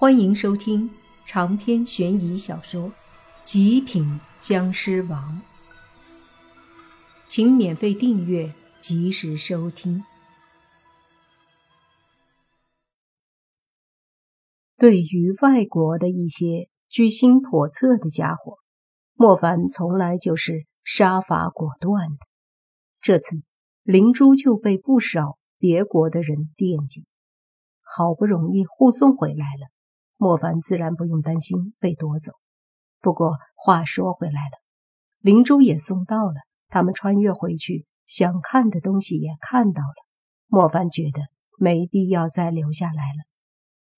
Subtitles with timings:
[0.00, 0.88] 欢迎收听
[1.26, 2.82] 长篇悬疑小说
[3.42, 5.42] 《极品僵尸王》，
[7.26, 10.04] 请免费订阅，及时收听。
[14.76, 18.58] 对于外国的一些居心叵测的家伙，
[19.14, 22.18] 莫凡从来就是杀伐果断的。
[23.00, 23.42] 这次
[23.82, 27.04] 灵珠就被不少别国的人惦记，
[27.82, 29.72] 好不容易护送回来了。
[30.18, 32.32] 莫凡自然不用担心被夺走。
[33.00, 34.58] 不过话说回来了，
[35.20, 36.34] 灵珠也送到了，
[36.66, 39.94] 他们穿越回去，想看的东西也看到了。
[40.48, 41.22] 莫凡觉得
[41.56, 43.24] 没必要再留下来了，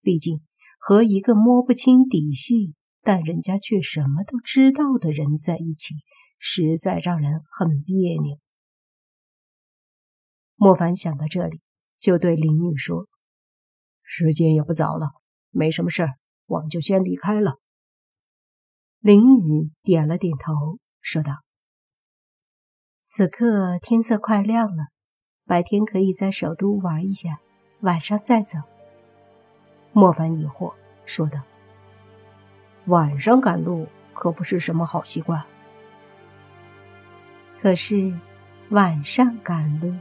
[0.00, 0.40] 毕竟
[0.78, 5.96] 和一个摸不清底细，但人家却什么都知道的人在一起，
[6.38, 8.38] 实在让人很别扭。
[10.54, 11.60] 莫凡想到这里，
[11.98, 13.08] 就对林女说
[14.04, 15.08] ：“时间也不早了。”
[15.54, 16.14] 没什么事儿，
[16.46, 17.58] 我们就先离开了。
[18.98, 21.42] 林雨点了点头，说道
[23.04, 24.88] ：“此刻天色快亮了，
[25.46, 27.38] 白天可以在首都玩一下，
[27.80, 28.58] 晚上再走。”
[29.92, 30.74] 莫凡疑惑
[31.06, 31.40] 说道
[32.86, 35.44] ：“晚上赶路可不是什么好习惯。
[37.60, 38.12] 可是
[38.70, 39.94] 晚上赶路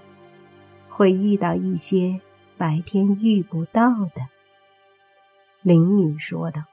[0.89, 2.19] 会遇到一些
[2.57, 4.29] 白天遇不到的。”
[5.63, 6.63] 灵女说道。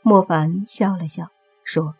[0.00, 1.32] 莫凡笑了笑，
[1.64, 1.96] 说：“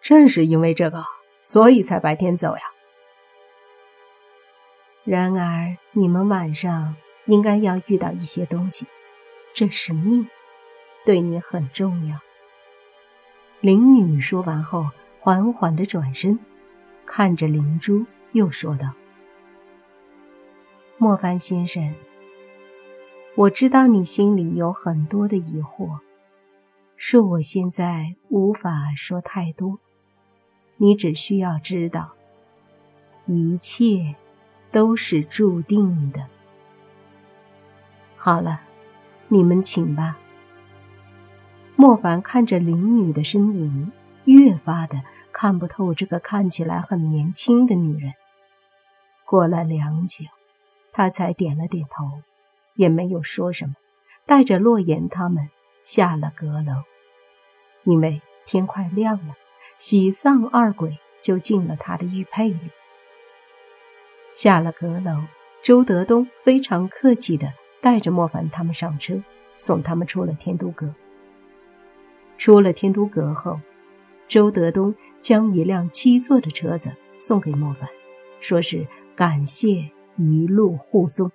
[0.00, 1.04] 正是因为这个，
[1.42, 2.62] 所以才白天走呀。
[5.02, 6.94] 然而你们晚上
[7.26, 8.86] 应该要遇到一些东西，
[9.52, 10.28] 这是命，
[11.04, 12.18] 对你很重要。”
[13.60, 14.88] 灵女说完后，
[15.18, 16.38] 缓缓的转身，
[17.04, 18.92] 看着灵珠，又说道
[20.96, 21.92] ：“莫凡先生。”
[23.36, 25.98] 我知道你心里有很多的疑惑，
[26.96, 29.80] 恕我现在无法说太多。
[30.76, 32.12] 你只需要知道，
[33.26, 34.14] 一切
[34.70, 36.28] 都是注定的。
[38.16, 38.60] 好了，
[39.26, 40.16] 你们请吧。
[41.74, 43.90] 莫凡看着林女的身影，
[44.26, 45.02] 越发的
[45.32, 48.14] 看不透这个看起来很年轻的女人。
[49.24, 50.24] 过了良久，
[50.92, 52.22] 他才点了点头。
[52.74, 53.74] 也没有说什么，
[54.26, 55.48] 带着洛言他们
[55.82, 56.72] 下了阁楼。
[57.84, 59.34] 因为天快亮了，
[59.78, 62.70] 喜丧二鬼就进了他的玉佩里。
[64.32, 65.22] 下了阁楼，
[65.62, 69.22] 周德东非常客气的带着莫凡他们上车，
[69.58, 70.94] 送他们出了天都阁。
[72.36, 73.60] 出了天都阁后，
[74.26, 77.88] 周德东将一辆七座的车子送给莫凡，
[78.40, 81.30] 说是感谢一路护送。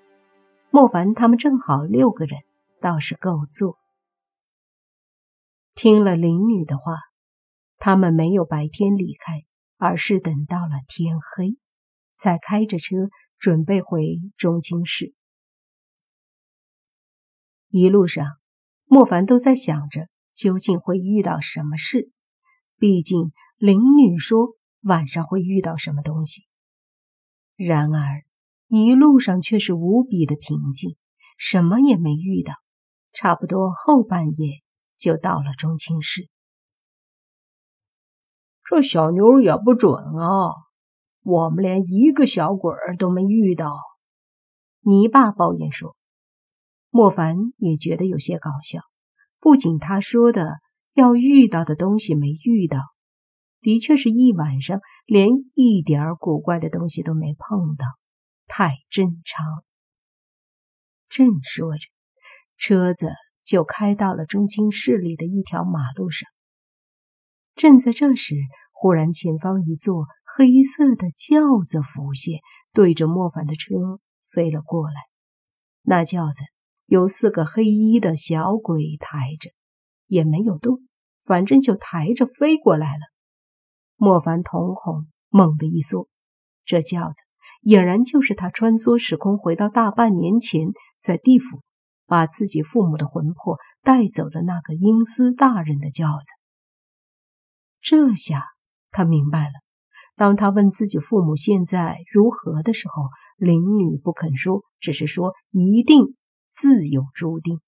[0.71, 2.41] 莫凡他们正好六个人，
[2.79, 3.77] 倒是够坐。
[5.73, 6.93] 听了林女的话，
[7.77, 9.45] 他们没有白天离开，
[9.77, 11.57] 而是等到了天黑，
[12.15, 12.95] 才开着车
[13.39, 15.15] 准备回中京市。
[17.69, 18.37] 一路上，
[18.85, 22.11] 莫凡都在想着究竟会遇到什么事，
[22.77, 24.49] 毕竟林女说
[24.81, 26.43] 晚上会遇到什么东西。
[27.55, 28.28] 然而。
[28.69, 30.95] 一路上却是无比的平静，
[31.37, 32.53] 什么也没遇到。
[33.11, 34.61] 差不多后半夜
[34.97, 36.29] 就到了中青市。
[38.63, 40.53] 这小妞也不准啊，
[41.23, 43.71] 我们连一个小鬼儿都没遇到。
[44.81, 45.95] 泥巴抱怨说。
[46.91, 48.81] 莫凡也觉得有些搞笑。
[49.39, 50.57] 不仅他说的
[50.93, 52.79] 要遇到的东西没遇到，
[53.61, 57.85] 的确是一晚上连一点古怪的东西都没碰到。
[58.49, 59.45] 太正常。
[61.07, 61.87] 正说着，
[62.57, 63.11] 车子
[63.45, 66.27] 就开到了中青市里的一条马路上。
[67.55, 68.35] 正在这时，
[68.71, 72.39] 忽然前方一座黑色的轿子浮现，
[72.73, 73.75] 对着莫凡的车
[74.27, 74.95] 飞了过来。
[75.83, 76.41] 那轿子
[76.85, 79.51] 有四个黑衣的小鬼抬着，
[80.07, 80.87] 也没有动，
[81.23, 83.01] 反正就抬着飞过来了。
[83.95, 86.07] 莫凡瞳孔猛地一缩，
[86.65, 87.28] 这轿子。
[87.61, 90.67] 俨然就是他穿梭时空回到大半年前，
[91.01, 91.61] 在地府
[92.05, 96.31] 把自己父母的魂魄带走的那个阴司大人的轿子。
[97.81, 98.45] 这下
[98.91, 99.53] 他明白了。
[100.15, 106.15] 当他问自己父母现在如何的时候，灵女不肯说，只是说一定
[106.53, 107.59] 自有注定。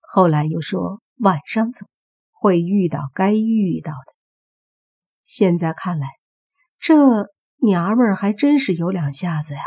[0.00, 1.86] 后来又说晚上走
[2.32, 4.14] 会遇到该遇到的。
[5.22, 6.08] 现在看来。
[6.80, 7.30] 这
[7.64, 9.60] 娘们儿还真是有两下子呀！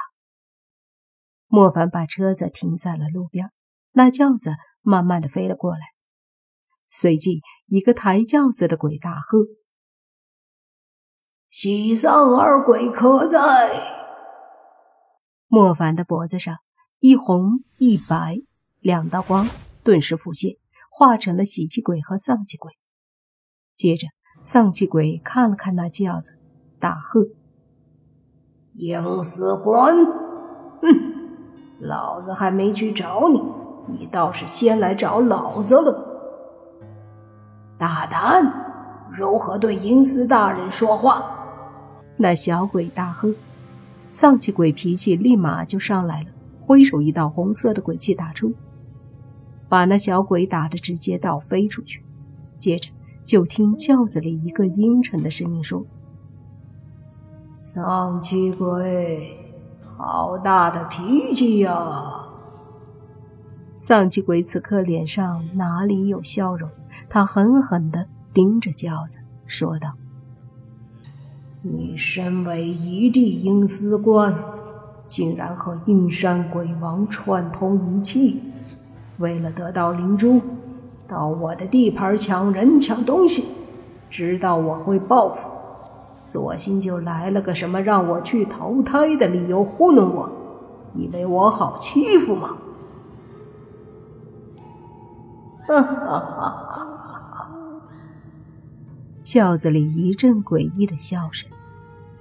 [1.47, 3.51] 莫凡把车子停在了路边，
[3.91, 4.51] 那轿子
[4.81, 5.79] 慢慢的飞了过来，
[6.89, 9.39] 随即一个抬轿子的鬼大喝
[11.49, 13.95] ：“喜丧二鬼可在？”
[15.47, 16.57] 莫凡的脖子上
[16.99, 18.37] 一红一白
[18.79, 19.47] 两道光
[19.83, 20.57] 顿时浮现，
[20.91, 22.73] 化成了喜气鬼和丧气鬼。
[23.75, 24.07] 接着，
[24.43, 26.37] 丧气鬼看了看那轿子，
[26.79, 27.21] 大喝
[28.77, 30.87] ：“阴司官，哼！
[31.79, 33.41] 老子还没去找你，
[33.87, 36.05] 你倒是先来找老子了！
[37.79, 38.53] 大胆，
[39.11, 41.25] 如何对阴司大人说话？”
[42.17, 43.33] 那小鬼大喝。
[44.11, 46.27] 丧气鬼脾气立马就上来了，
[46.61, 48.53] 挥手一道红色的鬼气打出，
[49.67, 52.03] 把那小鬼打得直接倒飞出去。
[52.59, 52.89] 接着
[53.25, 55.83] 就听轿子里一个阴沉的声音说
[57.59, 59.35] ：“丧气鬼，
[59.97, 62.23] 好大的脾气呀！”
[63.75, 66.69] 丧气鬼此刻脸上哪里有笑容？
[67.09, 69.17] 他狠狠地盯着轿子，
[69.47, 69.93] 说道。
[71.63, 74.35] 你身为一地阴司官，
[75.07, 78.43] 竟然和阴山鬼王串通一气，
[79.17, 80.39] 为了得到灵珠，
[81.07, 83.45] 到我的地盘抢人抢东西，
[84.11, 85.49] 知道我会报复，
[86.29, 90.29] 索性就来了个什么让我去投胎的理由糊弄我，
[90.93, 92.57] 以为我好欺负吗？
[95.65, 97.49] 哈哈哈！
[99.23, 101.49] 轿子里一阵诡异的笑声。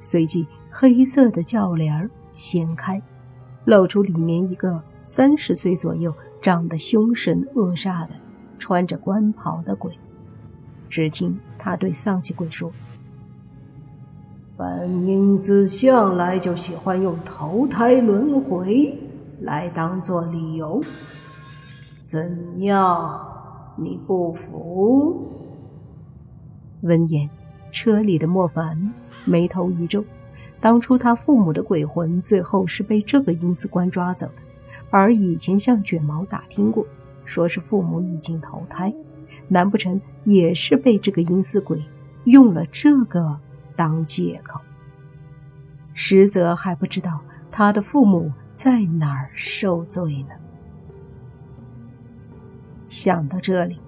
[0.00, 3.02] 随即，黑色的轿帘掀开，
[3.64, 8.10] 露出里面一个三十岁左右、长得凶神恶煞的、
[8.56, 9.98] 穿着官袍的鬼。
[10.88, 12.70] 只听他对丧气鬼说
[14.56, 18.96] ：“本阴司向来就喜欢用投胎轮回
[19.42, 20.82] 来当做理由，
[22.04, 23.20] 怎样？
[23.76, 25.30] 你不服？”
[26.80, 27.28] 闻言。
[27.72, 28.90] 车里的莫凡
[29.26, 30.02] 眉头一皱，
[30.60, 34.42] 当初他父母的鬼魂最后是被这个阴司官抓走的，
[34.88, 36.86] 而以前向卷毛打听过，
[37.26, 38.94] 说是父母已经投胎，
[39.48, 41.78] 难不成也是被这个阴司鬼
[42.24, 43.38] 用了这个
[43.76, 44.60] 当借口？
[45.94, 47.20] 实则还不知道
[47.50, 50.34] 他的父母在哪儿受罪呢。
[52.88, 53.78] 想到这里，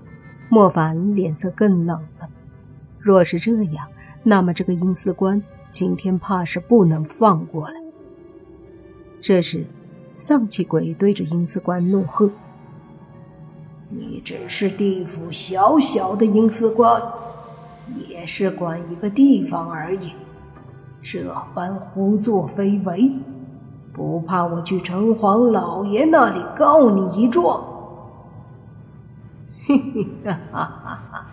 [0.49, 2.29] 莫凡脸色更冷了。
[2.99, 3.89] 若是这样，
[4.23, 7.75] 那么这个阴司官今天怕是不能放过了。
[9.21, 9.67] 这时，
[10.15, 12.31] 丧气鬼对着阴司官怒喝
[13.89, 17.01] ：“你只是地府小小的阴司官，
[18.19, 20.13] 也是管一个地方而已，
[21.01, 23.13] 这般胡作非为，
[23.93, 27.63] 不怕我去城隍老爷那里告你一状？”
[29.69, 31.27] 嘿嘿哈哈哈！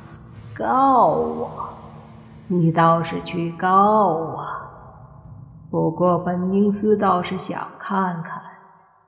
[0.56, 1.70] 告我，
[2.48, 4.46] 你倒是去告我。
[5.72, 8.44] 不过本宁司倒是想看看，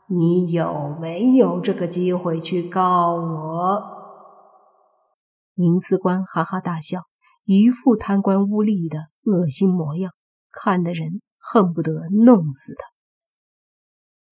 [0.08, 3.84] 你有没有这个机会去告我。
[5.56, 7.02] 宁司官哈哈大笑，
[7.50, 10.12] 一副贪官污吏的恶心模样，
[10.52, 12.84] 看的人恨不得弄死他。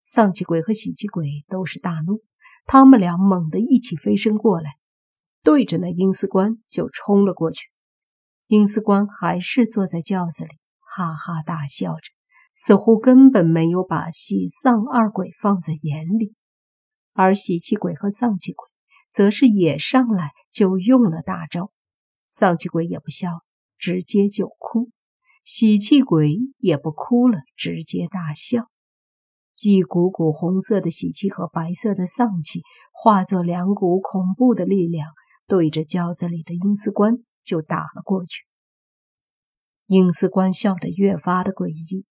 [0.03, 2.25] 丧气鬼和喜气鬼都是大怒，
[2.66, 4.71] 他们俩猛地一起飞身过来。
[5.44, 7.69] 对着那阴司官就冲了过去，
[8.47, 10.49] 阴司官还是坐在轿子里，
[10.81, 12.11] 哈哈大笑着，
[12.54, 16.35] 似乎根本没有把喜丧二鬼放在眼里。
[17.13, 18.68] 而喜气鬼和丧气鬼
[19.09, 21.71] 则是也上来就用了大招，
[22.37, 23.30] 丧气鬼也不笑，
[23.77, 24.89] 直接就哭；
[25.45, 28.69] 喜气鬼也不哭了，直接大笑。
[29.61, 32.61] 一股股红色的喜气和白色的丧气
[32.92, 35.07] 化作两股恐怖的力量。
[35.47, 38.44] 对着轿子里的阴司官就打了过去。
[39.85, 42.04] 阴司官笑得越发的诡异。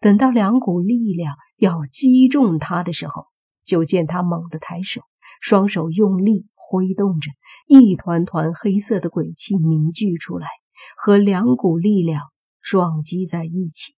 [0.00, 3.26] 等到两股力量要击中他的时候，
[3.64, 5.00] 就见他猛地抬手，
[5.40, 7.30] 双手用力挥动着，
[7.66, 10.48] 一团团黑色的鬼气凝聚出来，
[10.96, 12.30] 和两股力量
[12.62, 13.94] 撞击在一起。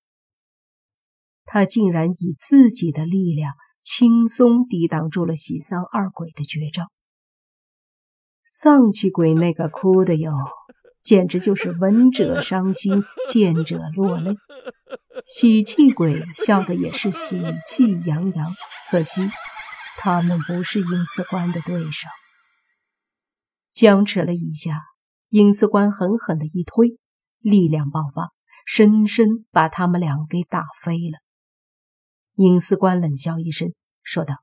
[1.45, 3.55] 他竟然以自己的力量
[3.85, 6.91] 轻松抵挡住了喜丧二鬼的绝招。
[8.51, 10.33] 丧气鬼那个哭的哟，
[11.01, 14.35] 简直就是闻者伤心，见者落泪。
[15.27, 18.53] 喜气鬼笑的也是喜气洋洋，
[18.91, 19.23] 可惜
[19.99, 22.09] 他们不是阴司官的对手。
[23.75, 24.81] 僵持了一下，
[25.31, 26.97] 阴司官狠狠的一推，
[27.41, 28.31] 力量爆发，
[28.65, 31.19] 深深把他们俩给打飞了。
[32.37, 33.73] 阴司官冷笑一声，
[34.05, 34.37] 说道：“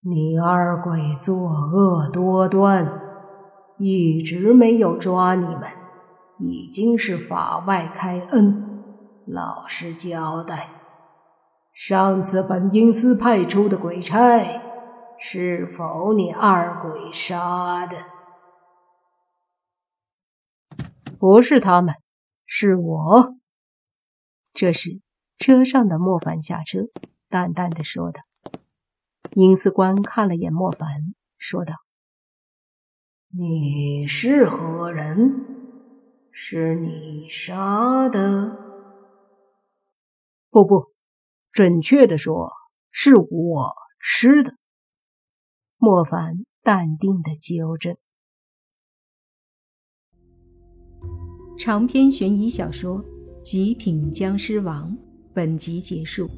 [0.00, 2.98] 你二鬼作恶多端，
[3.78, 5.68] 一直没有抓你们，
[6.40, 8.70] 已经是法外开恩。
[9.26, 10.70] 老实交代，
[11.74, 14.61] 上次本阴司派出的鬼差，
[15.24, 17.96] 是否你二鬼杀的？”
[21.16, 21.94] 不是他们，
[22.44, 23.34] 是我。
[24.52, 25.00] 这时，
[25.38, 26.80] 车上的莫凡下车，
[27.28, 28.20] 淡淡的说道
[29.34, 30.88] ：“阴司官看了眼莫凡，
[31.38, 31.74] 说道
[33.30, 35.46] ：‘你是何人？
[36.32, 38.58] 是你杀的？’
[40.50, 40.92] 不不，
[41.52, 42.50] 准确的说，
[42.90, 44.56] 是我吃的。”
[45.84, 47.96] 莫凡淡定的揪着。
[51.58, 53.02] 长篇悬疑小说
[53.42, 54.92] 《极品僵尸王》
[55.34, 56.30] 本集结束，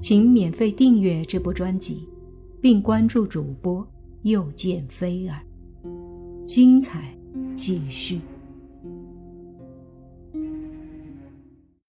[0.00, 2.08] 请免费订阅这部专辑，
[2.58, 3.86] 并关注主播
[4.22, 5.44] 又见菲儿，
[6.46, 7.14] 精彩
[7.54, 8.18] 继续。